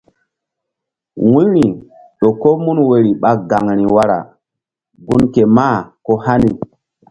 Wu̧yri 1.31 1.65
ƴo 2.19 2.29
ko 2.41 2.49
mun 2.63 2.77
woyri 2.87 3.11
ɓa 3.21 3.31
gaŋri 3.49 3.85
wara 3.95 4.17
gun 5.07 5.23
ke 5.33 5.41
mah 5.55 5.75
ko 6.05 6.13
hani. 6.25 6.49